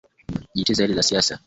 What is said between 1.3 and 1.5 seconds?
ya